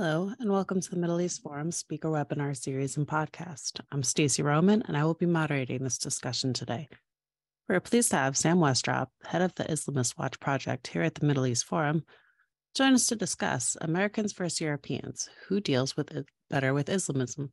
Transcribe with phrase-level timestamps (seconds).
[0.00, 3.80] Hello, and welcome to the Middle East Forum Speaker Webinar Series and Podcast.
[3.90, 6.86] I'm Stacey Roman, and I will be moderating this discussion today.
[7.68, 11.26] We're pleased to have Sam Westrop, head of the Islamist Watch Project here at the
[11.26, 12.04] Middle East Forum,
[12.76, 17.50] join us to discuss Americans versus Europeans who deals with it better with Islamism.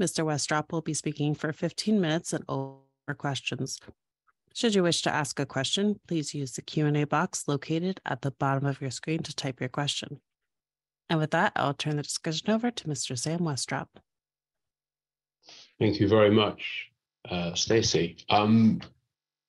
[0.00, 0.24] Mr.
[0.24, 2.78] Westrop will be speaking for 15 minutes and over
[3.18, 3.78] questions.
[4.54, 8.30] Should you wish to ask a question, please use the Q&A box located at the
[8.30, 10.22] bottom of your screen to type your question.
[11.10, 13.18] And with that, I'll turn the discussion over to Mr.
[13.18, 13.88] Sam Westrop.
[15.78, 16.90] Thank you very much,
[17.30, 18.18] uh, Stacey.
[18.28, 18.80] Um,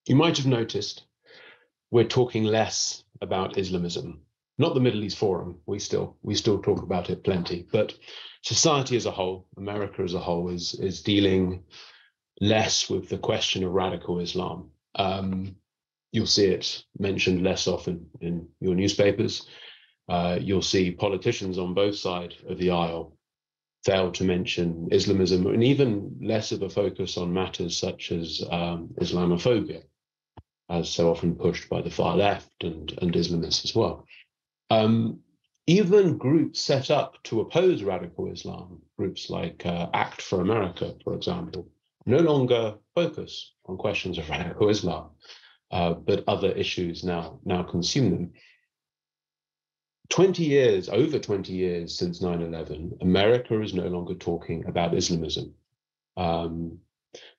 [0.06, 1.04] you might have noticed
[1.92, 4.22] we're talking less about Islamism.
[4.58, 5.60] Not the Middle East Forum.
[5.66, 7.94] We still we still talk about it plenty, but
[8.44, 11.64] society as a whole, America as a whole, is is dealing
[12.42, 14.70] less with the question of radical Islam.
[14.96, 15.56] Um,
[16.12, 19.48] you'll see it mentioned less often in your newspapers.
[20.10, 23.16] Uh, you'll see politicians on both sides of the aisle
[23.86, 28.90] fail to mention Islamism and even less of a focus on matters such as um,
[29.00, 29.84] Islamophobia,
[30.70, 34.06] as so often pushed by the far left and, and Islamists as well.
[34.70, 35.20] Um,
[35.68, 41.14] even groups set up to oppose radical Islam, groups like uh, ACT for America, for
[41.14, 41.68] example,
[42.08, 45.12] no longer focus on questions of radical Islam,
[45.72, 48.34] uh, but other issues now now consume them.
[50.10, 55.54] 20 years, over 20 years since 9 11, America is no longer talking about Islamism.
[56.18, 56.80] Um,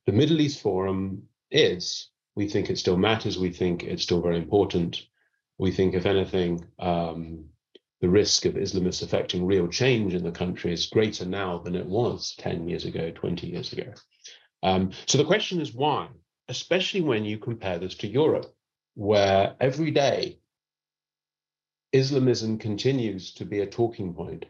[0.07, 2.09] the Middle East Forum is.
[2.37, 3.39] We think it still matters.
[3.39, 5.03] We think it's still very important.
[5.59, 7.45] We think, if anything, um,
[8.01, 11.87] the risk of Islamists affecting real change in the country is greater now than it
[11.87, 13.93] was 10 years ago, 20 years ago.
[14.63, 16.09] Um, so the question is why,
[16.49, 18.55] especially when you compare this to Europe,
[18.95, 20.39] where every day
[21.93, 24.47] Islamism continues to be a talking point.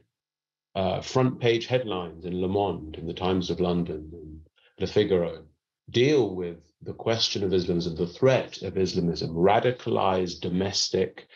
[0.74, 4.40] Uh, front page headlines in Le Monde, in the Times of London, and
[4.78, 5.44] Le Figaro
[5.90, 11.26] deal with the question of Islamism, the threat of Islamism, radicalized domestic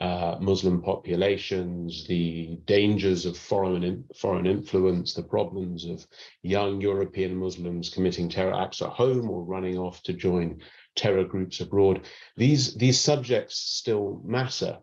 [0.00, 6.06] uh, Muslim populations, the dangers of foreign in, foreign influence, the problems of
[6.42, 10.60] young European Muslims committing terror acts at home or running off to join
[10.96, 12.04] terror groups abroad.
[12.36, 14.78] These these subjects still matter.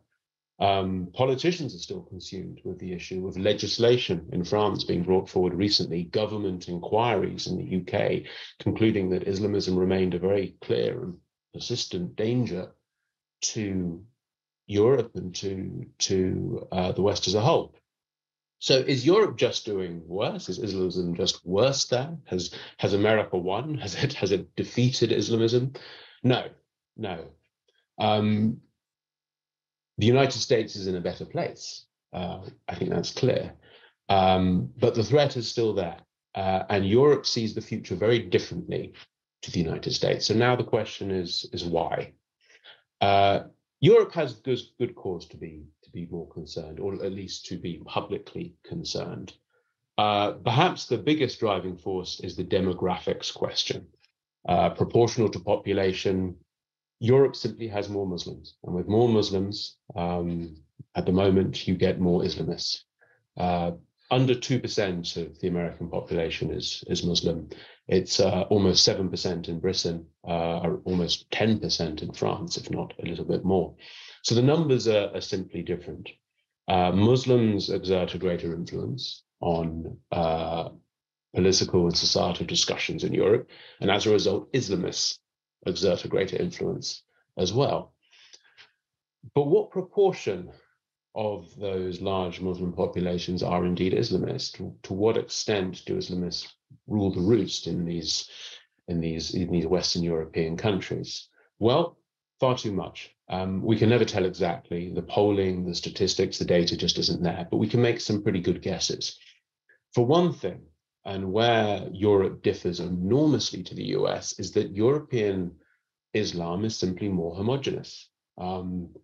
[0.60, 5.54] Um, politicians are still consumed with the issue of legislation in France being brought forward
[5.54, 8.24] recently, government inquiries in the UK
[8.60, 11.18] concluding that Islamism remained a very clear and
[11.54, 12.72] persistent danger
[13.42, 14.04] to
[14.68, 17.74] Europe and to to uh, the West as a whole.
[18.60, 20.50] So is Europe just doing worse?
[20.50, 22.18] Is Islamism just worse there?
[22.26, 23.78] Has has America won?
[23.78, 25.74] Has it has it defeated Islamism?
[26.22, 26.50] No,
[26.98, 27.26] no.
[27.98, 28.62] Um,
[30.00, 31.86] the United States is in a better place.
[32.14, 33.54] Uh, I think that's clear.
[34.08, 36.00] Um, but the threat is still there.
[36.34, 38.94] Uh, and Europe sees the future very differently
[39.42, 40.26] to the United States.
[40.26, 42.14] So now the question is, is why?
[43.02, 43.42] Uh,
[43.82, 47.58] Europe has good, good cause to be to be more concerned, or at least to
[47.58, 49.34] be publicly concerned.
[49.98, 53.88] Uh, perhaps the biggest driving force is the demographics question.
[54.48, 56.36] Uh, proportional to population,
[57.00, 60.56] Europe simply has more Muslims, and with more Muslims, um,
[60.96, 62.82] at the moment, you get more Islamists.
[63.38, 63.72] Uh,
[64.12, 67.50] under two percent of the American population is is Muslim.
[67.90, 73.06] It's uh, almost 7% in Britain, uh, or almost 10% in France, if not a
[73.08, 73.74] little bit more.
[74.22, 76.08] So the numbers are, are simply different.
[76.68, 80.70] Uh, Muslims exert a greater influence on uh,
[81.34, 83.50] political and societal discussions in Europe.
[83.82, 85.18] And as a result, Islamists
[85.66, 87.04] exert a greater influence
[87.38, 87.94] as well.
[89.34, 90.52] But what proportion
[91.16, 94.58] of those large Muslim populations are indeed Islamist?
[94.84, 96.48] To, what extent do Islamists
[96.88, 98.30] rule the roost in these
[98.88, 101.28] in these in these Western European countries?
[101.60, 101.98] Well,
[102.40, 103.14] far too much.
[103.28, 104.92] Um, we can never tell exactly.
[104.92, 108.40] The polling, the statistics, the data just isn't there, but we can make some pretty
[108.40, 109.20] good guesses.
[109.94, 110.62] For one thing,
[111.06, 115.56] and where Europe differs enormously to the US, is that European
[116.14, 118.10] Islam is simply more homogenous.
[118.38, 118.96] Um,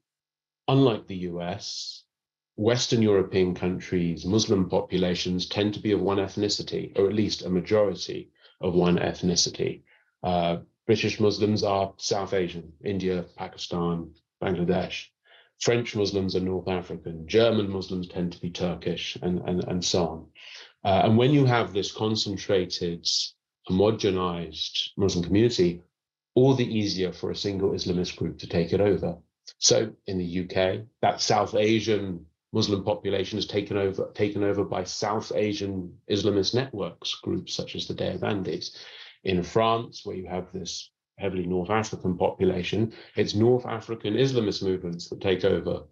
[0.68, 2.04] unlike the US,
[2.58, 7.50] Western European countries, Muslim populations tend to be of one ethnicity, or at least a
[7.50, 8.32] majority
[8.62, 9.84] of one ethnicity.
[10.24, 15.08] Uh, British Muslims are South Asian, India, Pakistan, Bangladesh.
[15.60, 17.28] French Muslims are North African.
[17.28, 20.28] German Muslims tend to be Turkish, and, and, and so on.
[20.86, 23.08] Uh, and when you have this concentrated,
[23.68, 25.82] homogenized Muslim community,
[26.36, 29.18] all the easier for a single Islamist group to take it over.
[29.58, 32.24] So in the UK, that South Asian
[32.54, 37.88] Muslim population is taken over taken over by South Asian Islamist networks, groups such as
[37.88, 38.78] the Deobandis.
[39.24, 45.10] In France, where you have this heavily North African population, it's North African Islamist movements
[45.10, 45.84] that take over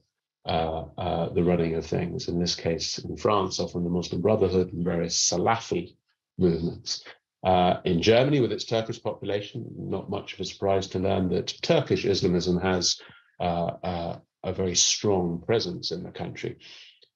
[0.45, 2.27] uh, uh, the running of things.
[2.27, 5.95] In this case, in France, often the Muslim Brotherhood and various Salafi
[6.37, 7.03] movements.
[7.43, 11.53] Uh, in Germany, with its Turkish population, not much of a surprise to learn that
[11.61, 13.01] Turkish Islamism has
[13.39, 16.57] uh, uh, a very strong presence in the country.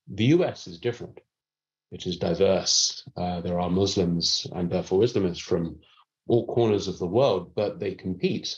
[0.07, 1.19] The US is different.
[1.91, 3.03] It is diverse.
[3.15, 5.79] Uh, there are Muslims and therefore Islamists from
[6.27, 8.57] all corners of the world, but they compete.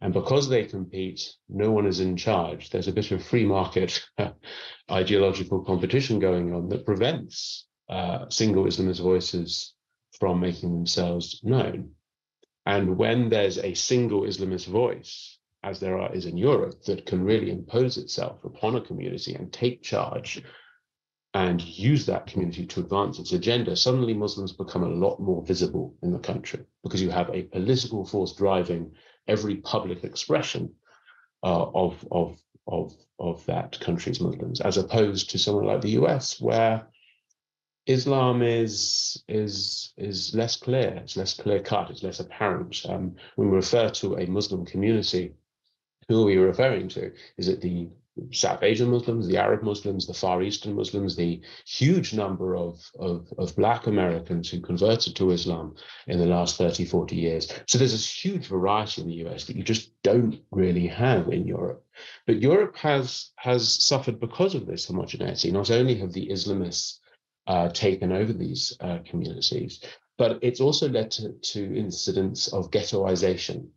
[0.00, 2.70] And because they compete, no one is in charge.
[2.70, 4.02] There's a bit of free market
[4.90, 9.74] ideological competition going on that prevents uh, single Islamist voices
[10.18, 11.90] from making themselves known.
[12.64, 17.24] And when there's a single Islamist voice, as there are, is in Europe, that can
[17.24, 20.42] really impose itself upon a community and take charge
[21.34, 25.94] and use that community to advance its agenda, suddenly Muslims become a lot more visible
[26.02, 28.92] in the country because you have a political force driving
[29.30, 30.74] every public expression
[31.42, 36.40] uh, of, of, of, of that country's Muslims, as opposed to somewhere like the US,
[36.40, 36.86] where
[37.86, 42.82] Islam is is is less clear, it's less clear cut, it's less apparent.
[42.88, 45.34] Um, when we refer to a Muslim community,
[46.08, 47.10] who are we referring to?
[47.38, 47.88] Is it the
[48.32, 53.26] South Asian Muslims, the Arab Muslims, the Far Eastern Muslims, the huge number of, of,
[53.38, 55.74] of, Black Americans who converted to Islam
[56.06, 57.52] in the last 30, 40 years.
[57.66, 61.46] So there's this huge variety in the US that you just don't really have in
[61.46, 61.84] Europe.
[62.26, 65.50] But Europe has, has suffered because of this homogeneity.
[65.50, 66.98] Not only have the Islamists
[67.46, 69.82] uh, taken over these uh, communities,
[70.18, 73.68] but it's also led to, to incidents of ghettoization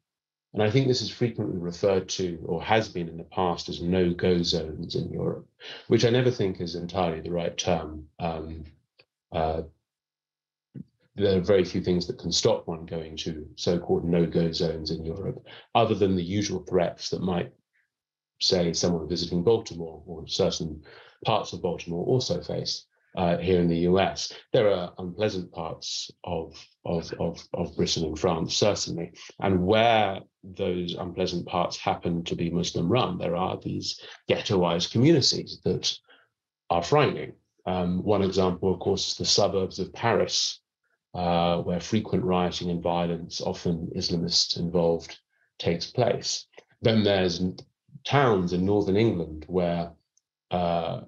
[0.53, 3.81] and I think this is frequently referred to, or has been in the past, as
[3.81, 5.47] no go zones in Europe,
[5.87, 8.07] which I never think is entirely the right term.
[8.19, 8.65] Um,
[9.31, 9.63] uh,
[11.15, 14.51] there are very few things that can stop one going to so called no go
[14.51, 17.51] zones in Europe, other than the usual threats that might,
[18.39, 20.83] say, someone visiting Baltimore or certain
[21.25, 22.85] parts of Baltimore also face
[23.15, 24.33] uh, here in the US.
[24.51, 26.55] There are unpleasant parts of,
[26.85, 29.13] of, of, of Britain and France, certainly.
[29.39, 33.99] And where those unpleasant parts happen to be Muslim run, there are these
[34.29, 35.97] ghettoized communities that
[36.69, 37.33] are frightening.
[37.65, 40.59] Um, one example, of course, is the suburbs of Paris,
[41.13, 45.17] uh, where frequent rioting and violence, often Islamist involved,
[45.59, 46.47] takes place.
[46.81, 47.41] Then there's
[48.03, 49.91] towns in northern England where
[50.51, 51.01] uh,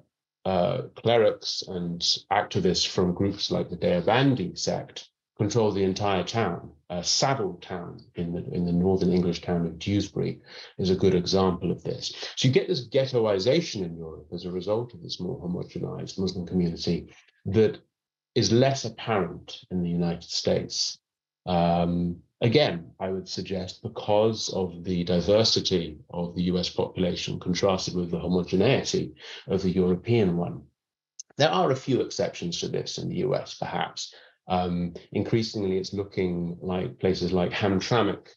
[0.45, 2.01] uh, clerics and
[2.31, 6.71] activists from groups like the Deobandi sect control the entire town.
[6.89, 10.39] Uh, Savile Town in the in the northern English town of Dewsbury
[10.77, 12.13] is a good example of this.
[12.35, 16.45] So you get this ghettoization in Europe as a result of this more homogenized Muslim
[16.45, 17.09] community
[17.47, 17.79] that
[18.35, 20.99] is less apparent in the United States.
[21.45, 28.11] Um, Again, I would suggest because of the diversity of the US population contrasted with
[28.11, 29.15] the homogeneity
[29.47, 30.63] of the European one.
[31.37, 34.13] There are a few exceptions to this in the US, perhaps.
[34.47, 38.27] Um, increasingly, it's looking like places like Hamtramck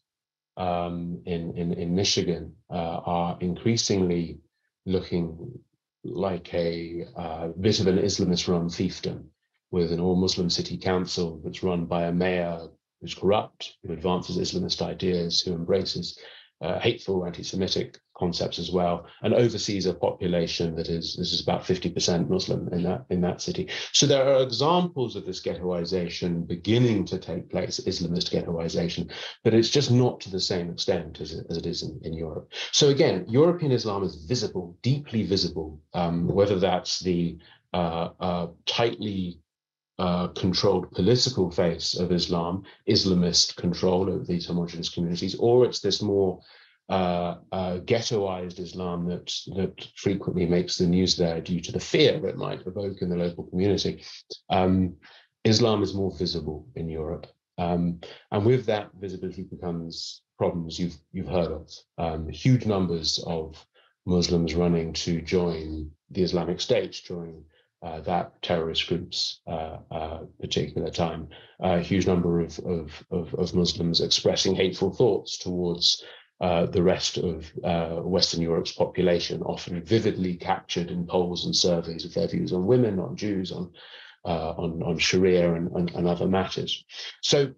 [0.56, 4.38] um, in, in, in Michigan uh, are increasingly
[4.86, 5.58] looking
[6.04, 9.26] like a uh, bit of an Islamist run fiefdom
[9.70, 12.68] with an all Muslim city council that's run by a mayor
[13.00, 16.18] who's corrupt, who advances Islamist ideas, who embraces
[16.60, 21.62] uh, hateful anti-Semitic concepts as well, and oversees a population that is this is about
[21.62, 23.68] 50% Muslim in that in that city.
[23.92, 29.12] So there are examples of this ghettoization beginning to take place, Islamist ghettoization,
[29.44, 32.52] but it's just not to the same extent as, as it is in, in Europe.
[32.72, 37.38] So again, European Islam is visible, deeply visible, um, whether that's the
[37.72, 39.38] uh, uh, tightly
[39.98, 46.00] uh, controlled political face of Islam, Islamist control of these homogenous communities, or it's this
[46.00, 46.40] more
[46.88, 49.26] uh, uh, ghettoized Islam that
[49.56, 53.16] that frequently makes the news there due to the fear it might evoke in the
[53.16, 54.02] local community.
[54.48, 54.94] Um,
[55.44, 57.26] Islam is more visible in Europe,
[57.58, 58.00] um,
[58.30, 61.70] and with that, visibility becomes problems you've you've heard of.
[61.98, 63.66] Um, huge numbers of
[64.06, 67.44] Muslims running to join the Islamic State during
[67.82, 71.28] uh, that terrorist group's uh, uh, particular time.
[71.60, 76.02] A huge number of, of, of, of, Muslims expressing hateful thoughts towards
[76.40, 82.04] uh, the rest of uh, Western Europe's population, often vividly captured in polls and surveys
[82.04, 83.72] of their views on women, on Jews, on
[84.24, 86.84] uh, on, on Sharia and, and, and other matters.
[87.22, 87.54] So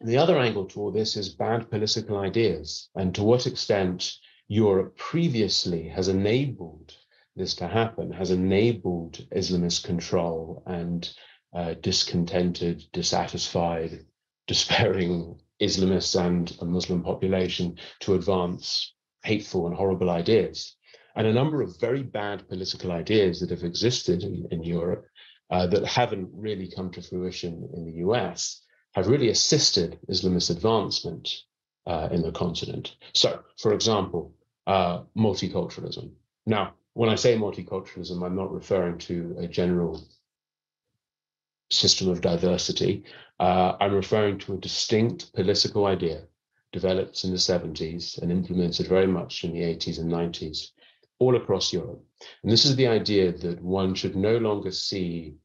[0.00, 4.12] the other angle to all this is bad political ideas and to what extent
[4.48, 6.92] Europe previously has enabled
[7.36, 11.08] this to happen has enabled Islamist control and
[11.54, 14.04] uh, discontented, dissatisfied,
[14.46, 20.76] despairing Islamists and a Muslim population to advance hateful and horrible ideas.
[21.14, 25.06] And a number of very bad political ideas that have existed in, in Europe
[25.50, 28.62] uh, that haven't really come to fruition in the US
[28.94, 31.28] have really assisted Islamist advancement
[31.86, 32.96] uh, in the continent.
[33.14, 34.34] So, for example,
[34.66, 36.12] uh, multiculturalism.
[36.46, 40.04] Now, when I say multiculturalism, I'm not referring to a general
[41.70, 43.04] system of diversity.
[43.40, 46.22] Uh, I'm referring to a distinct political idea
[46.72, 50.68] developed in the 70s and implemented very much in the 80s and 90s
[51.18, 52.02] all across Europe.
[52.42, 55.36] And this is the idea that one should no longer see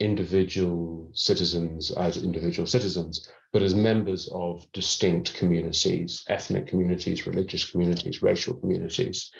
[0.00, 8.22] individual citizens as individual citizens, but as members of distinct communities, ethnic communities, religious communities,
[8.22, 9.30] racial communities.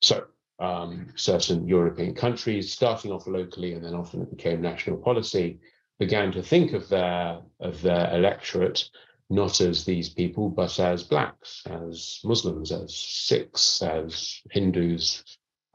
[0.00, 0.24] So
[0.58, 5.58] um, certain European countries, starting off locally and then often it became national policy,
[5.98, 8.88] began to think of their of their electorate
[9.28, 15.24] not as these people, but as blacks, as Muslims, as Sikhs, as Hindus,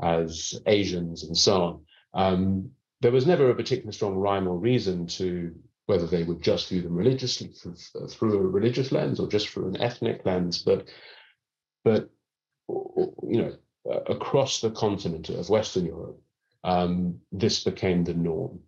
[0.02, 1.86] as Asians, and so on.
[2.14, 2.72] Um,
[3.02, 5.54] there was never a particularly strong rhyme or reason to
[5.88, 9.82] whether they would just view them religiously through, a religious lens or just through an
[9.82, 10.88] ethnic lens, but
[11.84, 12.10] but
[12.70, 13.54] you know
[13.86, 16.22] across the continent of Western Europe,
[16.64, 18.60] um, this became the norm.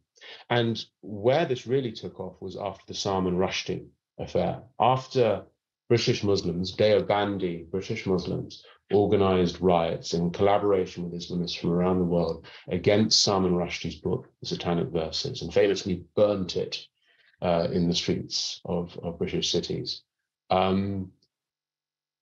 [0.50, 4.64] And where this really took off was after the Salman Rushdie affair.
[4.80, 5.44] After
[5.90, 12.46] British Muslims, Deobandi British Muslims, organized riots in collaboration with Islamists from around the world
[12.68, 16.86] against Salman Rushdie's book, The Satanic Verses, and famously burnt it
[17.42, 20.04] uh, in the streets of, of British cities.
[20.50, 21.12] Um,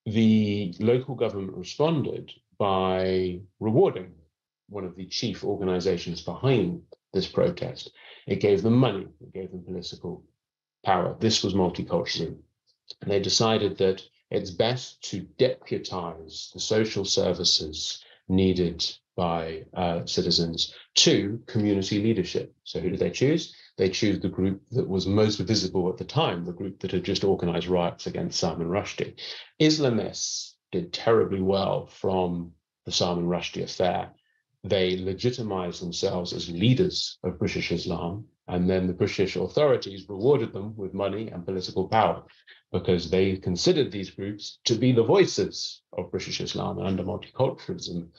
[0.06, 2.32] the local government responded
[2.62, 4.12] by rewarding
[4.70, 6.80] one of the chief organizations behind
[7.12, 7.92] this protest.
[8.28, 10.24] It gave them money, it gave them political
[10.86, 11.18] power.
[11.20, 12.38] This was multiculturalism.
[13.02, 20.76] And they decided that it's best to deputize the social services needed by uh, citizens
[20.98, 22.54] to community leadership.
[22.64, 23.56] So who did they choose?
[23.78, 27.06] They choose the group that was most visible at the time, the group that had
[27.06, 29.16] just organized riots against Salman Rushdie.
[29.60, 32.54] Islamists did terribly well from
[32.86, 34.12] the Salman Rushdie affair.
[34.64, 40.76] They legitimized themselves as leaders of British Islam, and then the British authorities rewarded them
[40.76, 42.24] with money and political power
[42.72, 48.10] because they considered these groups to be the voices of British Islam and under multiculturalism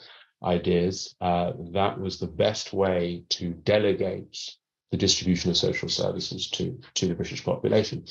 [0.45, 1.15] ideas.
[1.21, 4.57] Uh, that was the best way to delegate
[4.91, 8.05] the distribution of social services to, to the British population.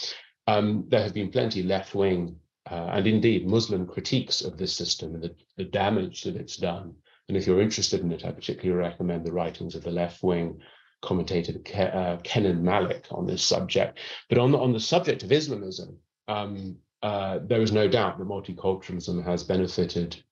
[0.47, 2.37] Um, there have been plenty left wing
[2.71, 6.95] uh, and indeed Muslim critiques of this system and the, the damage that it's done.
[7.27, 10.61] And if you're interested in it, I particularly recommend the writings of the left wing
[11.01, 13.99] commentator Ke- uh, Kenan Malik on this subject.
[14.29, 15.97] But on the, on the subject of Islamism,
[16.29, 20.23] um, uh, there is no doubt that multiculturalism has benefited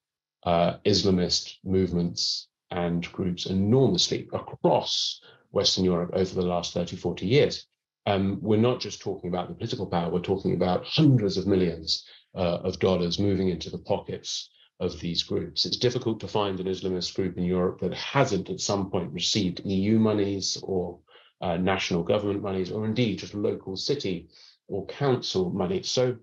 [0.44, 5.20] uh, Islamist movements and groups enormously across
[5.52, 7.66] Western Europe over the last 30, 40 years.
[8.06, 12.06] Um, we're not just talking about the political power, we're talking about hundreds of millions
[12.36, 15.66] uh, of dollars moving into the pockets of these groups.
[15.66, 19.62] It's difficult to find an Islamist group in Europe that hasn't at some point received
[19.66, 21.00] EU monies or
[21.42, 24.30] uh, national government monies, or indeed just local city
[24.68, 25.84] or council money.
[25.84, 26.18] So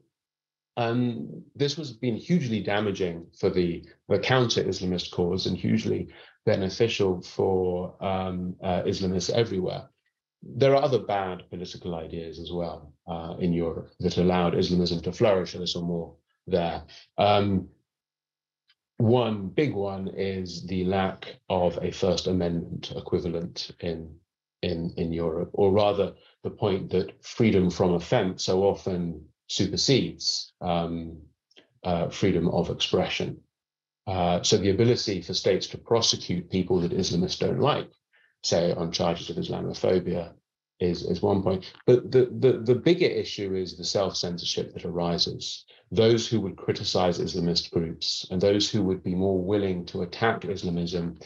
[0.77, 6.09] um, this has been hugely damaging for the, the counter-Islamist cause and hugely
[6.45, 9.89] beneficial for um, uh, Islamists everywhere.
[10.43, 15.13] There are other bad political ideas as well uh, in Europe that allowed Islamism to
[15.13, 16.15] flourish a little more
[16.47, 16.83] there.
[17.19, 17.69] Um,
[18.99, 24.17] one big one is the lack of a First Amendment equivalent in
[24.63, 31.19] in in Europe, or rather, the point that freedom from offence so often supersedes um,
[31.85, 33.41] uh, freedom of expression.
[34.07, 37.91] Uh, so the ability for states to prosecute people that Islamists don't like,
[38.43, 40.33] say on charges of Islamophobia,
[40.81, 41.73] is, is one point.
[41.87, 45.65] But the, the, the bigger issue is the self-censorship that arises.
[45.91, 50.45] Those who would criticize Islamist groups and those who would be more willing to attack
[50.45, 51.19] Islamism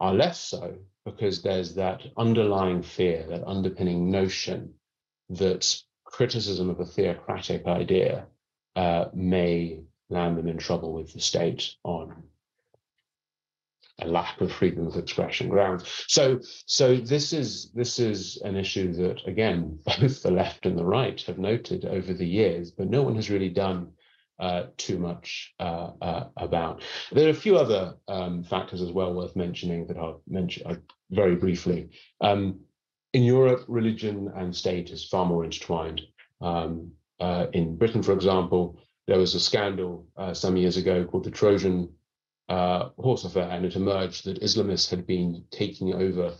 [0.00, 4.74] are less so because there's that underlying fear, that underpinning notion
[5.30, 8.26] that criticism of a theocratic idea
[8.76, 12.22] uh, may land them in trouble with the state on
[14.00, 16.04] a lack of freedom of expression grounds.
[16.06, 20.84] So, so this is this is an issue that again both the left and the
[20.84, 23.92] right have noted over the years, but no one has really done
[24.38, 26.82] uh, too much uh, uh, about.
[27.10, 30.76] There are a few other um, factors as well worth mentioning that I'll mention uh,
[31.10, 31.90] very briefly.
[32.20, 32.60] Um,
[33.12, 36.02] in Europe, religion and state is far more intertwined.
[36.40, 38.78] Um, uh, in Britain, for example,
[39.08, 41.88] there was a scandal uh, some years ago called the Trojan
[42.48, 46.34] horse affair, and it emerged that Islamists had been taking over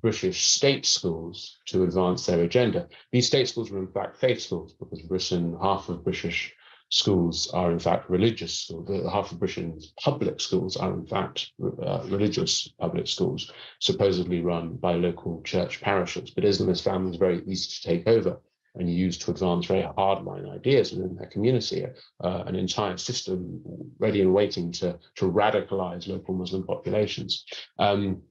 [0.00, 2.88] British state schools to advance their agenda.
[3.10, 6.52] These state schools were in fact faith schools because Britain, half of British
[6.90, 8.88] schools are in fact religious schools.
[9.10, 14.94] Half of Britain's public schools are in fact uh, religious public schools, supposedly run by
[14.94, 16.30] local church parishes.
[16.30, 18.40] But Islamist families very easy to take over
[18.76, 21.86] and used to advance very hardline ideas within their community,
[22.22, 23.62] uh, an entire system
[23.98, 27.44] ready and waiting to, to radicalize local Muslim populations.
[27.78, 28.22] Um,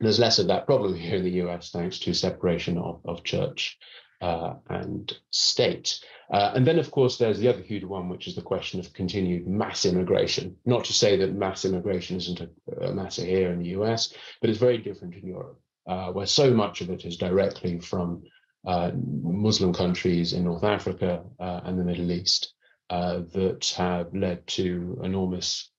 [0.00, 3.78] there's less of that problem here in the US thanks to separation of, of church
[4.20, 6.00] uh, and state.
[6.32, 8.92] Uh, and then, of course, there's the other huge one, which is the question of
[8.92, 10.56] continued mass immigration.
[10.64, 12.48] Not to say that mass immigration isn't a,
[12.86, 16.52] a matter here in the US, but it's very different in Europe, uh, where so
[16.52, 18.22] much of it is directly from
[18.66, 22.54] uh, Muslim countries in North Africa uh, and the Middle East
[22.90, 25.70] uh, that have led to enormous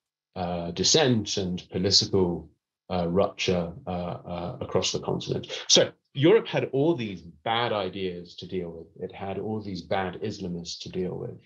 [0.74, 2.50] dissent and political
[2.89, 5.48] rupture across the continent.
[5.68, 8.88] So Europe had all these bad ideas to deal with.
[9.04, 11.38] It had all these bad Islamists to deal with.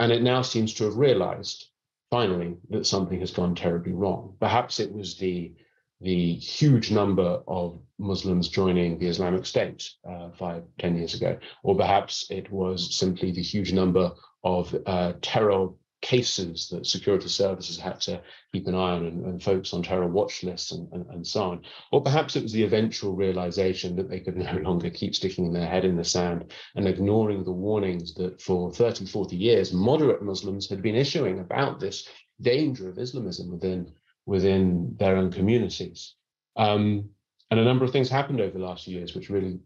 [0.00, 1.66] And it now seems to have realized,
[2.10, 4.36] finally, that something has gone terribly wrong.
[4.40, 5.54] Perhaps it was the,
[6.00, 11.76] the huge number of Muslims joining the Islamic State uh, five, ten years ago, or
[11.76, 14.12] perhaps it was simply the huge number
[14.44, 15.68] of uh, terror
[16.00, 18.20] cases that security services had to
[18.52, 21.42] keep an eye on and, and focus on terror watch lists and, and, and, so
[21.42, 21.62] on.
[21.90, 25.66] Or perhaps it was the eventual realization that they could no longer keep sticking their
[25.66, 30.68] head in the sand and ignoring the warnings that for 30, 40 years, moderate Muslims
[30.68, 32.08] had been issuing about this
[32.40, 33.92] danger of Islamism within,
[34.28, 36.14] within their own communities.
[36.54, 37.08] Um,
[37.50, 39.58] and a number of things happened over the last few years, which really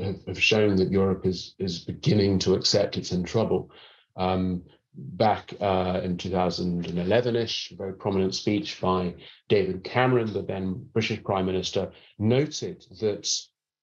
[0.00, 3.72] have, have shown that Europe is, is beginning to accept it's in trouble.
[4.16, 4.62] Um,
[4.94, 9.14] back uh, in 2011-ish, a very prominent speech by
[9.48, 13.28] David Cameron, the then British Prime Minister, noted that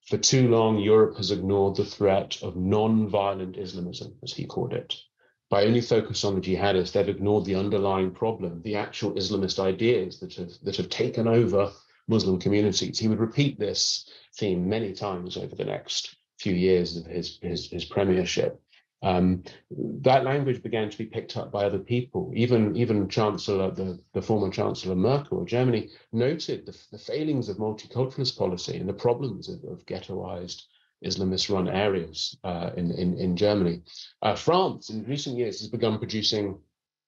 [0.08, 4.96] for too long Europe has ignored the threat of non-violent Islamism, as he called it.
[5.54, 10.20] By only focus on the jihadists, they've ignored the underlying problem, the actual Islamist ideas
[10.20, 11.72] that have that have taken over
[12.08, 12.98] Muslim communities.
[12.98, 17.70] He would repeat this theme many times over the next few years of his his,
[17.70, 18.60] his premiership.
[19.04, 19.44] Um,
[20.02, 22.32] that language began to be picked up by other people.
[22.34, 27.58] Even even Chancellor, the, the former Chancellor Merkel of Germany, noted the, the failings of
[27.58, 30.64] multiculturalist policy and the problems of, of ghettoized
[31.04, 33.82] Islamist-run areas uh, in, in, in Germany.
[34.22, 36.60] Uh, France, in recent years, has begun producing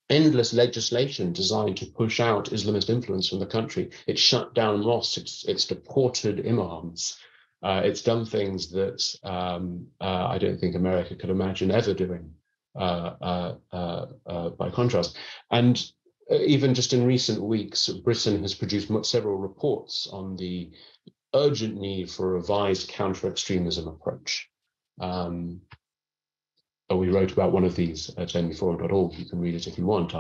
[0.10, 3.90] endless legislation designed to push out Islamist influence from the country.
[4.08, 7.18] It shut down mosques, it's, it's deported imams,
[7.64, 12.32] uh, it's done things that um, uh, I don't think America could imagine ever doing.
[12.76, 15.18] Uh, uh by contrast,
[15.50, 15.92] and
[16.30, 20.72] even just in recent weeks, Britain has produced several reports on the
[21.36, 24.50] urgent need for a revised counter-extremism approach.
[25.00, 25.62] Um,
[26.90, 29.14] we wrote about one of these at meforum.org.
[29.16, 30.14] You can read it if you want.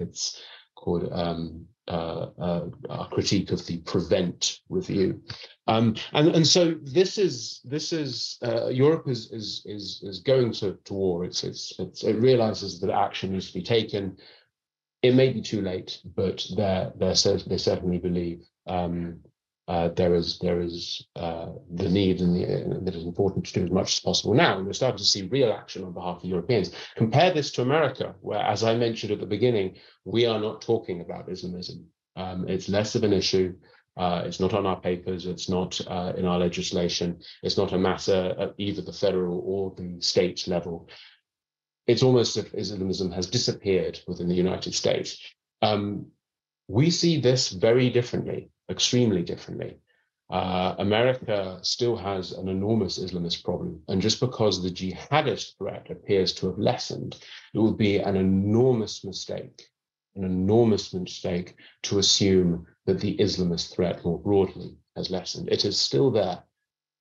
[0.00, 0.40] it's
[0.76, 5.20] called um, uh, uh, a critique of the prevent review.
[5.66, 10.52] Um, and and so this is this is uh, Europe is is is is going
[10.52, 11.24] to, to war.
[11.24, 14.16] It's, it's it's it realizes that action needs to be taken.
[15.02, 19.18] It may be too late, but they they certainly believe um,
[19.70, 23.64] uh, there is there is uh, the need and, and that is important to do
[23.64, 24.56] as much as possible now.
[24.56, 26.72] And we're starting to see real action on behalf of Europeans.
[26.96, 31.00] Compare this to America, where, as I mentioned at the beginning, we are not talking
[31.00, 31.86] about Islamism.
[32.16, 33.54] Um, it's less of an issue.
[33.96, 35.26] Uh, it's not on our papers.
[35.26, 37.20] It's not uh, in our legislation.
[37.44, 40.88] It's not a matter at either the federal or the state level.
[41.86, 45.16] It's almost as if Islamism has disappeared within the United States.
[45.62, 46.06] Um,
[46.66, 49.78] we see this very differently, extremely differently.
[50.30, 53.82] Uh, America still has an enormous Islamist problem.
[53.88, 57.18] And just because the jihadist threat appears to have lessened,
[57.52, 59.70] it would be an enormous mistake
[60.16, 65.48] an enormous mistake to assume that the Islamist threat more broadly has lessened.
[65.50, 66.42] It is still there,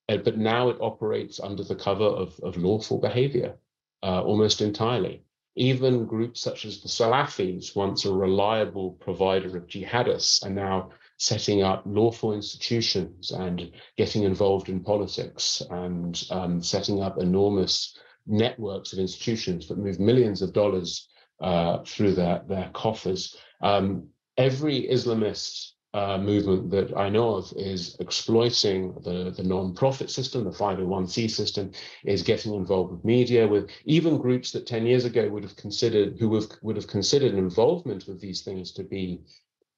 [0.08, 3.55] uh, but now it operates under the cover of, of lawful behavior
[4.03, 5.23] uh, almost entirely.
[5.55, 11.62] Even groups such as the Salafis, once a reliable provider of jihadists, are now setting
[11.62, 18.99] up lawful institutions and getting involved in politics and um, setting up enormous networks of
[18.99, 21.10] institutions that move millions of dollars
[21.41, 23.36] uh, through their, their coffers.
[23.62, 30.43] Um, every Islamist uh, movement that I know of is exploiting the, the non-profit system,
[30.43, 31.71] the 501c system,
[32.05, 36.17] is getting involved with media, with even groups that 10 years ago would have considered,
[36.19, 39.21] who have, would have considered involvement with these things to be,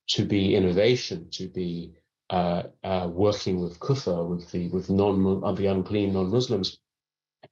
[0.09, 1.93] to be innovation, to be
[2.29, 6.77] uh, uh, working with kufr, with the with non uh, the unclean non-Muslims.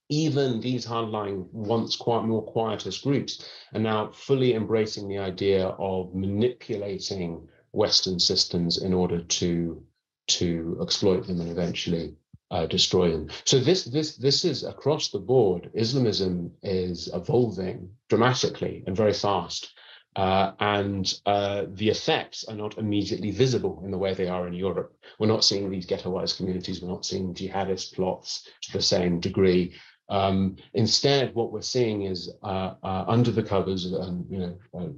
[0.08, 6.14] Even these hardline, once quite more quietist groups, are now fully embracing the idea of
[6.16, 9.84] manipulating Western systems in order to
[10.28, 12.14] to exploit them and eventually
[12.52, 13.30] uh, destroy them.
[13.46, 15.70] So this this this is across the board.
[15.74, 19.74] Islamism is evolving dramatically and very fast,
[20.20, 24.54] uh, and uh, the effects are not immediately visible in the way they are in
[24.54, 24.94] Europe.
[25.18, 26.82] We're not seeing these ghettoized communities.
[26.82, 29.76] We're not seeing jihadist plots to the same degree.
[30.10, 34.90] Um, instead, what we're seeing is uh, uh, under the covers, and you know, uh,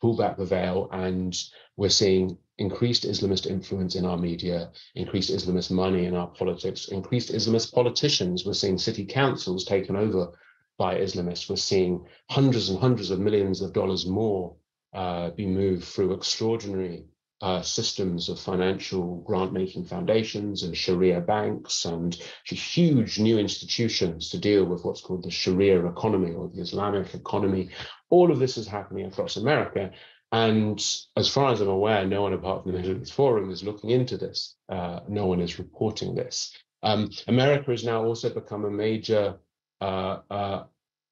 [0.00, 1.36] pull back the veil, and
[1.76, 7.32] we're seeing increased Islamist influence in our media, increased Islamist money in our politics, increased
[7.32, 8.46] Islamist politicians.
[8.46, 10.30] We're seeing city councils taken over
[10.78, 11.50] by Islamists.
[11.50, 14.54] We're seeing hundreds and hundreds of millions of dollars more
[14.92, 17.04] uh, be moved through extraordinary
[17.42, 24.38] uh, systems of financial grant making foundations and Sharia banks and huge new institutions to
[24.38, 27.70] deal with what's called the Sharia economy or the Islamic economy.
[28.10, 29.90] All of this is happening across America.
[30.32, 30.78] And
[31.16, 33.90] as far as I'm aware, no one apart from the Middle East Forum is looking
[33.90, 34.54] into this.
[34.68, 36.54] Uh, no one is reporting this.
[36.82, 39.38] Um, America has now also become a major
[39.80, 40.64] uh, uh,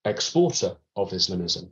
[0.04, 1.70] exporter of Islamism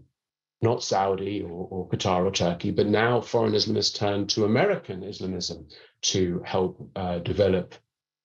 [0.62, 5.02] not Saudi or, or, Qatar or Turkey, but now foreign Islam has turned to American
[5.02, 5.68] Islamism
[6.02, 7.74] to help uh, develop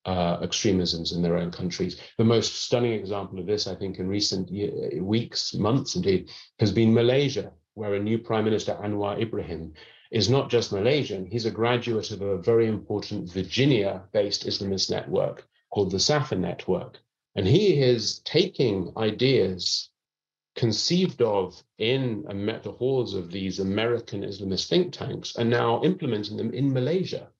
[0.05, 1.99] uh, extremisms in their own countries.
[2.17, 6.71] The most stunning example of this, I think, in recent year, weeks, months indeed, has
[6.71, 9.73] been Malaysia, where a new Prime Minister, Anwar Ibrahim,
[10.11, 15.47] is not just Malaysian, he's a graduate of a very important Virginia based Islamist network
[15.69, 16.99] called the Safa Network.
[17.35, 19.90] And he is taking ideas
[20.55, 26.53] conceived of in the halls of these American Islamist think tanks are now implementing them
[26.53, 27.29] in Malaysia.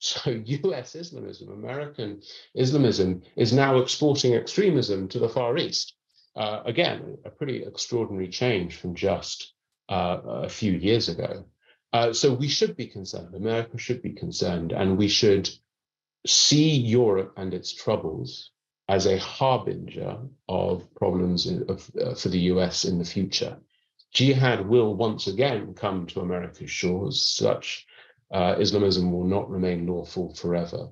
[0.00, 2.20] So US Islamism, American
[2.54, 5.94] Islamism is now exporting extremism to the Far East.
[6.36, 9.54] Uh, again, a pretty extraordinary change from just
[9.88, 11.46] uh, a few years ago.
[11.94, 13.34] Uh, so we should be concerned.
[13.34, 15.48] America should be concerned, and we should
[16.26, 18.50] see Europe and its troubles
[18.88, 20.18] as a harbinger
[20.48, 23.56] of problems in, of, uh, for the US in the future.
[24.12, 27.22] Jihad will once again come to America's shores.
[27.22, 27.86] Such
[28.30, 30.88] uh, Islamism will not remain lawful forever.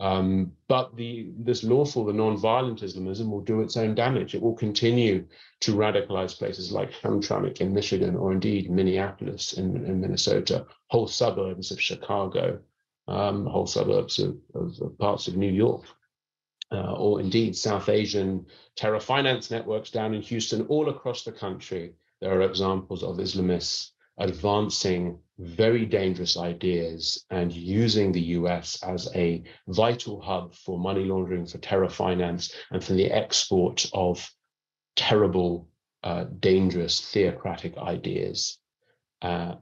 [0.00, 4.34] Um, but the, this lawful, the non-violent Islamism will do its own damage.
[4.34, 5.24] It will continue
[5.60, 11.70] to radicalize places like Hamtramck in Michigan, or indeed Minneapolis in, in Minnesota, whole suburbs
[11.70, 12.58] of Chicago,
[13.06, 15.84] um, whole suburbs of, of, of parts of New York
[16.74, 21.94] uh, or indeed South Asian terror finance networks down in Houston, all across the country.
[22.20, 29.42] There are examples of Islamists advancing very dangerous ideas and using the US as a
[29.68, 34.28] vital hub for money laundering, for terror finance, and for the export of
[34.96, 35.68] terrible,
[36.04, 38.58] uh, dangerous, theocratic ideas.
[39.22, 39.56] Uh,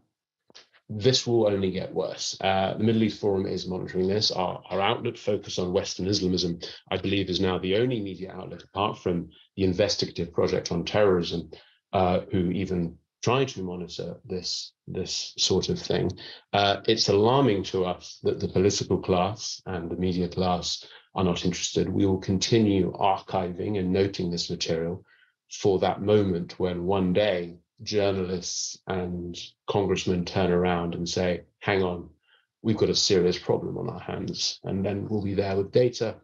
[0.99, 2.37] this will only get worse.
[2.41, 4.31] Uh, the Middle East Forum is monitoring this.
[4.31, 8.63] Our, our outlet focus on Western Islamism, I believe, is now the only media outlet
[8.63, 11.51] apart from the investigative project on terrorism,
[11.93, 16.11] uh, who even try to monitor this this sort of thing.
[16.53, 21.45] Uh, it's alarming to us that the political class and the media class are not
[21.45, 21.89] interested.
[21.89, 25.05] We will continue archiving and noting this material
[25.51, 32.11] for that moment when one day journalists and congressmen turn around and say, hang on,
[32.63, 34.61] we've got a serious problem on our hands.
[34.65, 36.17] And then we'll be there with data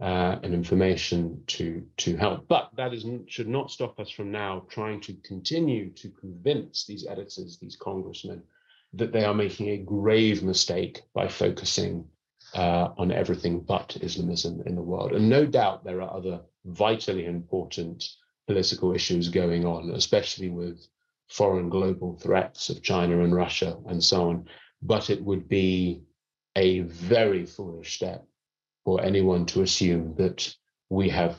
[0.00, 2.48] uh, and information to, to help.
[2.48, 7.06] But that is, should not stop us from now trying to continue to convince these
[7.06, 8.42] editors, these congressmen,
[8.94, 12.06] that they are making a grave mistake by focusing
[12.54, 15.12] uh, on everything but Islamism in the world.
[15.12, 18.08] And no doubt there are other vitally important
[18.48, 20.88] political issues going on, especially with
[21.28, 24.46] foreign global threats of China and Russia and so on.
[24.82, 26.00] But it would be
[26.56, 28.26] a very foolish step
[28.84, 30.52] for anyone to assume that
[30.88, 31.38] we have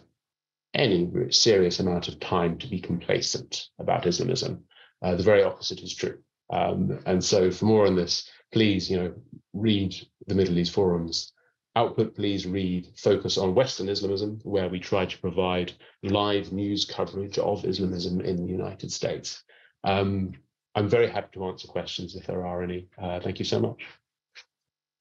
[0.75, 4.63] any serious amount of time to be complacent about Islamism.
[5.01, 6.19] Uh, the very opposite is true.
[6.51, 9.13] Um, and so, for more on this, please, you know,
[9.53, 9.95] read
[10.27, 11.33] the Middle East forums
[11.75, 17.37] output, please read Focus on Western Islamism, where we try to provide live news coverage
[17.37, 19.43] of Islamism in the United States.
[19.83, 20.33] Um,
[20.75, 22.87] I'm very happy to answer questions if there are any.
[23.01, 23.83] Uh, thank you so much.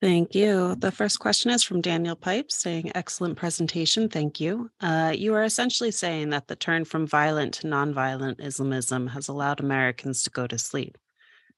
[0.00, 0.76] Thank you.
[0.76, 4.08] The first question is from Daniel Pipes saying, Excellent presentation.
[4.08, 4.70] Thank you.
[4.80, 9.58] Uh, you are essentially saying that the turn from violent to nonviolent Islamism has allowed
[9.58, 10.96] Americans to go to sleep.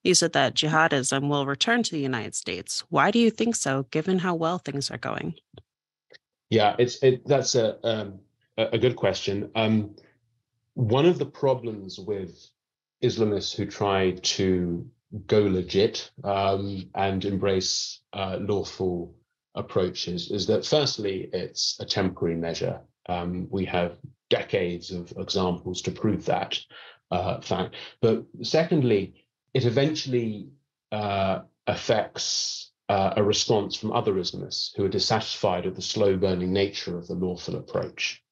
[0.03, 2.85] You said that jihadism will return to the United States.
[2.89, 5.35] Why do you think so, given how well things are going?
[6.49, 8.21] Yeah, it's it, that's a um,
[8.57, 9.51] a good question.
[9.55, 9.95] Um,
[10.75, 12.49] one of the problems with
[13.03, 14.89] Islamists who try to
[15.27, 19.15] go legit um, and embrace uh, lawful
[19.55, 22.81] approaches is that firstly it's a temporary measure.
[23.09, 23.97] Um, we have
[24.29, 26.59] decades of examples to prove that
[27.11, 27.75] uh, fact.
[28.01, 29.20] But secondly,
[29.55, 30.49] it eventually
[30.93, 36.53] uh, affects uh, a response from other Islamists who are dissatisfied with the slow burning
[36.53, 38.23] nature of the lawful approach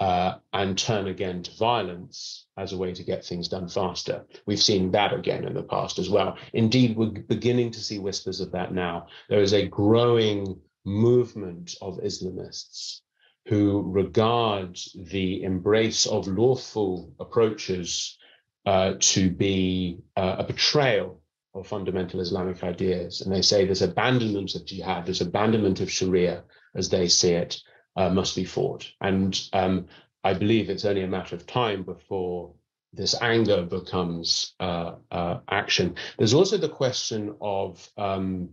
[0.00, 4.24] uh, and turn again to violence as a way to get things done faster.
[4.46, 6.36] We've seen that again in the past as well.
[6.52, 9.06] Indeed, we're beginning to see whispers of that now.
[9.28, 13.00] There is a growing movement of Islamists
[13.46, 18.18] who regard the embrace of lawful approaches
[18.66, 21.22] uh, to be uh, a betrayal
[21.54, 23.20] of fundamental Islamic ideas.
[23.22, 27.58] And they say this abandonment of jihad, this abandonment of Sharia as they see it,
[27.96, 28.86] uh, must be fought.
[29.00, 29.86] And um,
[30.22, 32.52] I believe it's only a matter of time before
[32.92, 35.94] this anger becomes uh, uh, action.
[36.18, 38.50] There's also the question of um,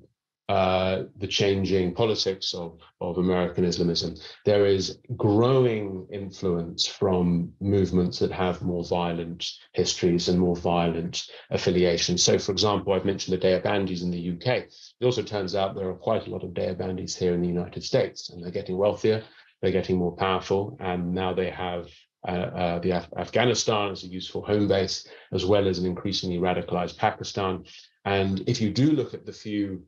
[0.49, 4.15] uh, the changing politics of, of American Islamism.
[4.45, 12.23] There is growing influence from movements that have more violent histories and more violent affiliations.
[12.23, 14.65] So, for example, I've mentioned the Deobandis in the UK.
[14.99, 17.83] It also turns out there are quite a lot of Deobandis here in the United
[17.83, 19.23] States, and they're getting wealthier,
[19.61, 21.87] they're getting more powerful, and now they have
[22.27, 26.37] uh, uh, the Af- Afghanistan as a useful home base, as well as an increasingly
[26.37, 27.63] radicalized Pakistan.
[28.05, 29.83] And if you do look at the few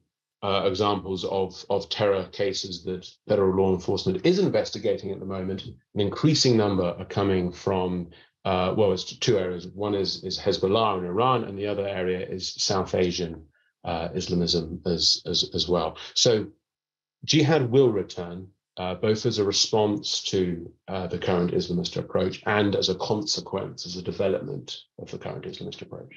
[0.46, 5.64] uh, examples of, of terror cases that federal law enforcement is investigating at the moment.
[5.96, 8.12] An increasing number are coming from,
[8.52, 9.66] uh, well, it's two areas.
[9.66, 13.34] One is, is Hezbollah in Iran, and the other area is South Asian
[13.84, 15.98] uh, Islamism as, as, as well.
[16.14, 16.48] So
[17.24, 22.76] jihad will return, uh, both as a response to uh, the current Islamist approach and
[22.76, 26.14] as a consequence, as a development of the current Islamist approach.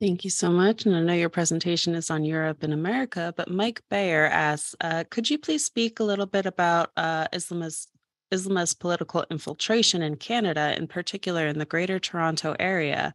[0.00, 0.86] Thank you so much.
[0.86, 5.04] And I know your presentation is on Europe and America, but Mike Bayer asks, uh,
[5.10, 7.88] could you please speak a little bit about uh, Islamist,
[8.32, 13.14] Islamist political infiltration in Canada, in particular in the Greater Toronto area,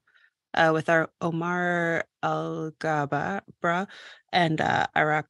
[0.54, 3.88] uh, with our Omar Alghabra
[4.32, 5.24] and uh, Iqra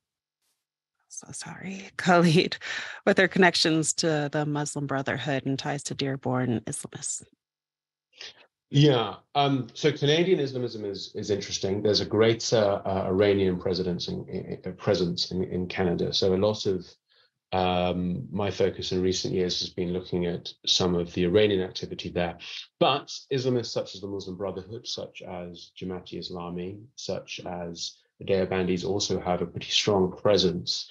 [1.08, 2.58] so sorry, Khalid,
[3.06, 7.24] with their connections to the Muslim Brotherhood and ties to Dearborn Islamists.
[8.72, 9.16] Yeah.
[9.36, 11.82] Um, so Canadian Islamism is is interesting.
[11.82, 16.14] There's a great uh, uh, Iranian presence in, in, presence in, in Canada.
[16.14, 16.86] So a lot of
[17.52, 22.10] um, my focus in recent years has been looking at some of the Iranian activity
[22.10, 22.38] there.
[22.80, 29.20] But Islamists such as the Muslim Brotherhood, such as Jamaat-e-Islami, such as the Deobandis also
[29.20, 30.90] have a pretty strong presence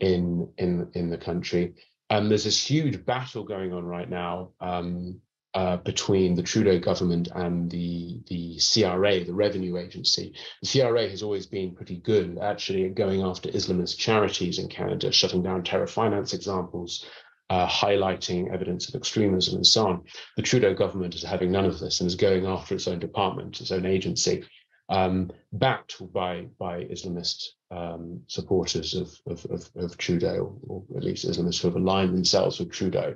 [0.00, 1.74] in in in the country.
[2.08, 5.20] And there's this huge battle going on right now um,
[5.54, 10.34] uh, between the Trudeau government and the the CRA, the revenue agency.
[10.62, 15.10] The CRA has always been pretty good actually at going after Islamist charities in Canada,
[15.10, 17.04] shutting down terror finance examples,
[17.48, 20.04] uh, highlighting evidence of extremism and so on.
[20.36, 23.60] The Trudeau government is having none of this and is going after its own department,
[23.60, 24.44] its own agency,
[24.88, 31.26] um, backed by by Islamist um, supporters of, of, of, of Trudeau, or at least
[31.26, 33.14] Islamists who have aligned themselves with Trudeau.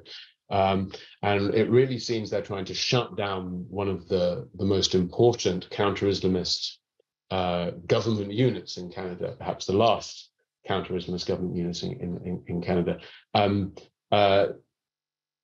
[0.55, 4.95] Um, and it really seems they're trying to shut down one of the, the most
[4.95, 6.77] important counter Islamist
[7.33, 10.31] uh, government units in Canada, perhaps the last
[10.65, 13.01] counter Islamist government units in, in, in Canada.
[13.35, 13.75] Um,
[14.13, 14.47] uh,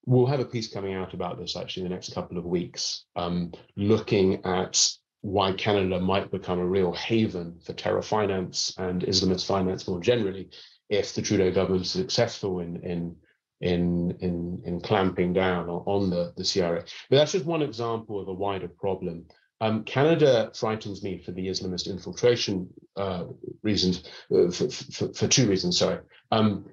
[0.06, 3.04] we'll have a piece coming out about this actually in the next couple of weeks,
[3.16, 4.88] um, looking at
[5.22, 10.50] why Canada might become a real haven for terror finance and Islamist finance more generally
[10.88, 13.16] if the Trudeau government is successful in, in
[13.60, 16.84] in in in clamping down on, the the CRA.
[17.08, 19.26] But that's just one example of a wider problem.
[19.60, 23.24] Um, Canada frightens me for the Islamist infiltration uh,
[23.62, 25.76] reasons, uh, for, for, for, two reasons.
[25.78, 25.98] Sorry.
[26.30, 26.64] Um,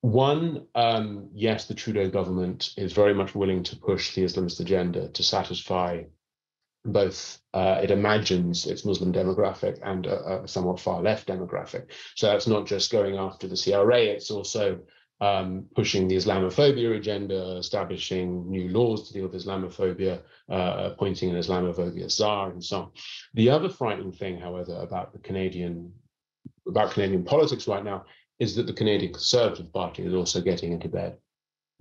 [0.00, 5.08] one, um, yes, the Trudeau government is very much willing to push the Islamist agenda
[5.10, 6.04] to satisfy
[6.84, 11.86] both uh, it imagines its Muslim demographic and a, a, somewhat far left demographic.
[12.16, 14.80] So that's not just going after the CRA, it's also
[15.22, 21.36] um, pushing the Islamophobia agenda, establishing new laws to deal with Islamophobia, uh, appointing an
[21.36, 22.90] Islamophobia czar, and so on.
[23.34, 25.92] The other frightening thing, however, about the Canadian
[26.66, 28.04] about Canadian politics right now
[28.40, 31.16] is that the Canadian Conservative Party is also getting into bed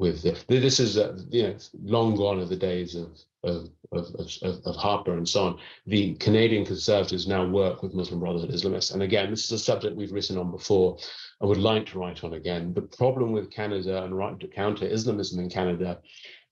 [0.02, 0.44] with this.
[0.48, 3.10] This is uh, you know long gone are the days of
[3.44, 4.08] of, of
[4.42, 5.60] of, of Harper and so on.
[5.86, 9.96] The Canadian Conservatives now work with Muslim Brotherhood Islamists, and again, this is a subject
[9.96, 10.98] we've written on before.
[11.40, 12.74] I would like to write on again.
[12.74, 16.00] The problem with Canada and right to counter Islamism in Canada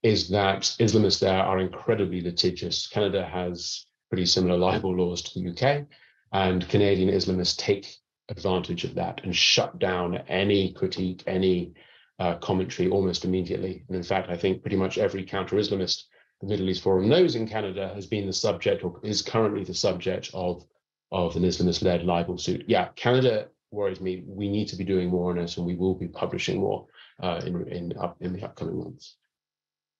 [0.03, 2.87] is that Islamists there are incredibly litigious.
[2.87, 5.87] Canada has pretty similar libel laws to the UK,
[6.33, 7.95] and Canadian Islamists take
[8.29, 11.73] advantage of that and shut down any critique, any
[12.19, 13.83] uh, commentary almost immediately.
[13.87, 16.03] And in fact, I think pretty much every counter Islamist
[16.41, 19.73] the Middle East Forum knows in Canada has been the subject or is currently the
[19.73, 20.63] subject of,
[21.11, 22.63] of an Islamist led libel suit.
[22.67, 24.23] Yeah, Canada worries me.
[24.25, 26.87] We need to be doing more on this and we will be publishing more
[27.21, 29.17] uh, in, in, up, in the upcoming months.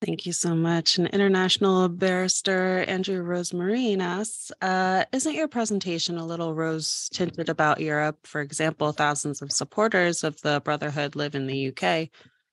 [0.02, 0.98] Thank you so much.
[0.98, 7.82] An international barrister Andrew Rosemarine asks uh, Isn't your presentation a little rose tinted about
[7.82, 8.26] Europe?
[8.26, 12.10] For example, thousands of supporters of the Brotherhood live in the UK,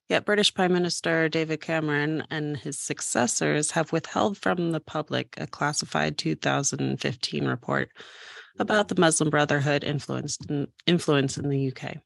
[0.09, 5.47] yet British Prime Minister David Cameron and his successors have withheld from the public a
[5.47, 7.91] classified 2015 report
[8.59, 11.99] about the Muslim Brotherhood influence in, influence in the UK.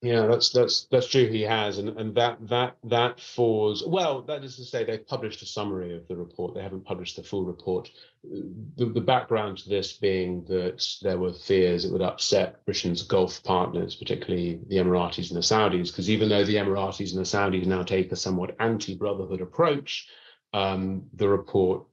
[0.00, 1.26] Yeah, that's that's that's true.
[1.26, 4.22] He has, and and that that that falls well.
[4.22, 6.54] That is to say, they've published a summary of the report.
[6.54, 7.90] They haven't published the full report.
[8.22, 13.42] The, the background to this being that there were fears it would upset Britain's Gulf
[13.42, 17.66] partners, particularly the Emiratis and the Saudis, because even though the Emiratis and the Saudis
[17.66, 20.06] now take a somewhat anti-brotherhood approach,
[20.52, 21.84] um, the report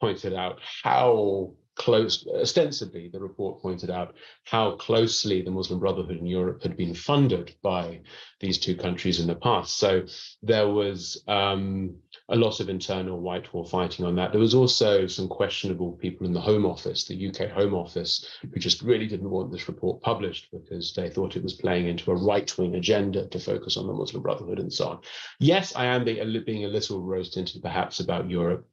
[0.00, 6.26] pointed out how close, ostensibly, the report pointed out how closely the Muslim Brotherhood in
[6.26, 8.00] Europe had been funded by
[8.40, 9.78] these two countries in the past.
[9.78, 10.02] So
[10.42, 11.96] there was um,
[12.28, 14.32] a lot of internal Whitehall fighting on that.
[14.32, 18.60] There was also some questionable people in the Home Office, the UK Home Office, who
[18.60, 22.16] just really didn't want this report published because they thought it was playing into a
[22.16, 25.00] right wing agenda to focus on the Muslim Brotherhood and so on.
[25.38, 28.68] Yes, I am being a little rose tinted perhaps about Europe.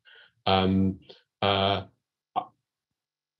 [0.45, 0.99] Um,
[1.41, 1.83] uh,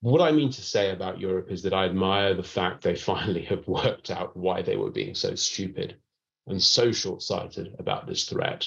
[0.00, 3.44] what I mean to say about Europe is that I admire the fact they finally
[3.44, 5.96] have worked out why they were being so stupid
[6.46, 8.66] and so short sighted about this threat.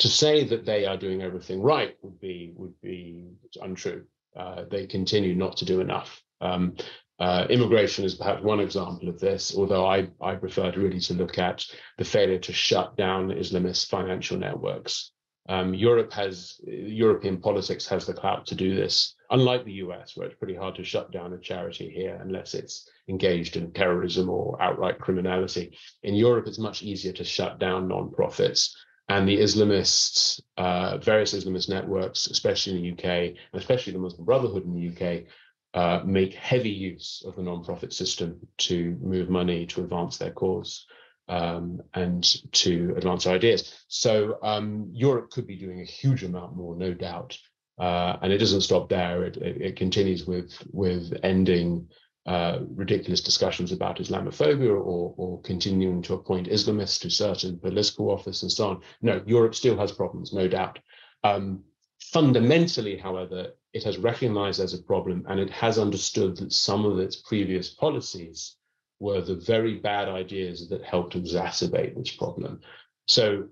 [0.00, 3.30] To say that they are doing everything right would be would be
[3.60, 4.04] untrue.
[4.36, 6.22] Uh, they continue not to do enough.
[6.42, 6.76] Um,
[7.18, 11.14] uh, immigration is perhaps one example of this, although I, I prefer to really to
[11.14, 11.64] look at
[11.96, 15.12] the failure to shut down Islamist financial networks.
[15.48, 20.26] Um, Europe has European politics has the clout to do this, unlike the US, where
[20.26, 24.60] it's pretty hard to shut down a charity here unless it's engaged in terrorism or
[24.60, 25.76] outright criminality.
[26.02, 28.74] In Europe, it's much easier to shut down nonprofits.
[29.08, 34.24] And the Islamists, uh, various Islamist networks, especially in the UK, and especially the Muslim
[34.24, 35.26] Brotherhood in the UK,
[35.74, 40.86] uh, make heavy use of the nonprofit system to move money to advance their cause
[41.28, 43.84] um, and to advance our ideas.
[43.88, 47.36] So um, Europe could be doing a huge amount more, no doubt.
[47.78, 49.24] Uh, and it doesn't stop there.
[49.24, 51.88] It, it, it continues with with ending
[52.26, 58.42] uh, ridiculous discussions about Islamophobia or, or continuing to appoint Islamists to certain political office
[58.42, 58.80] and so on.
[59.00, 60.78] No, Europe still has problems, no doubt.
[61.22, 61.62] Um,
[62.00, 66.98] fundamentally, however, it has recognized as a problem and it has understood that some of
[66.98, 68.56] its previous policies
[69.00, 72.60] were the very bad ideas that helped exacerbate this problem.
[73.06, 73.48] So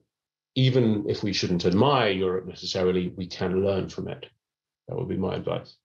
[0.54, 4.26] even if we shouldn't admire Europe necessarily, we can learn from it.
[4.88, 5.76] That would be my advice.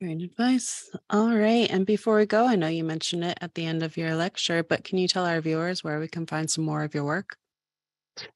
[0.00, 0.90] Great advice.
[1.08, 1.70] All right.
[1.70, 4.62] And before we go, I know you mentioned it at the end of your lecture,
[4.62, 7.38] but can you tell our viewers where we can find some more of your work?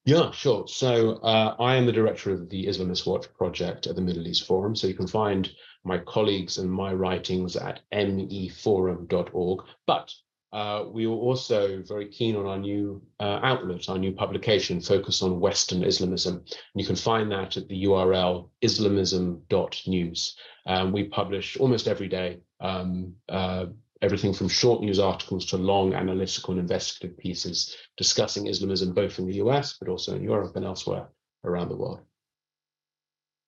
[0.05, 0.66] Yeah, sure.
[0.69, 4.47] So uh, I am the director of the Islamist Watch project at the Middle East
[4.47, 4.77] Forum.
[4.77, 5.51] So you can find
[5.85, 9.64] my colleagues and my writings at meforum.org.
[9.87, 10.12] But
[10.53, 15.23] uh, we were also very keen on our new uh, outlet, our new publication focused
[15.23, 16.37] on Western Islamism.
[16.37, 20.37] And you can find that at the URL islamism.news.
[20.67, 23.67] Um, we publish almost every day um, uh,
[24.03, 29.27] everything from short news articles to long analytical and investigative pieces discussing Islamism both in
[29.27, 31.09] the US, but also in Europe and elsewhere
[31.44, 32.01] around the world.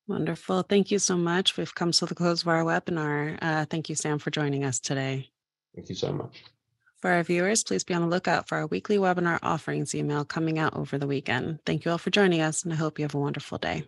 [0.09, 0.63] Wonderful.
[0.63, 1.57] Thank you so much.
[1.57, 3.39] We've come to the close of our webinar.
[3.41, 5.31] Uh, thank you, Sam, for joining us today.
[5.75, 6.43] Thank you so much.
[7.01, 10.59] For our viewers, please be on the lookout for our weekly webinar offerings email coming
[10.59, 11.61] out over the weekend.
[11.65, 13.85] Thank you all for joining us, and I hope you have a wonderful day.